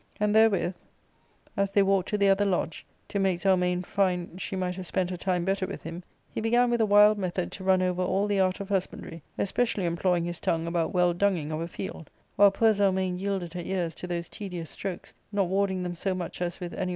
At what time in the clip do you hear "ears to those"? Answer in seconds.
13.61-14.27